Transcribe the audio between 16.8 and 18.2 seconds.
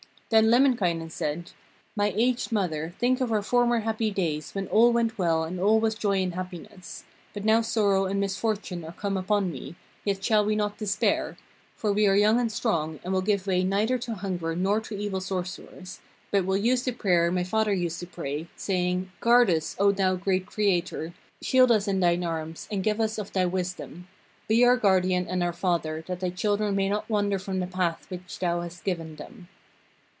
the prayer my father used to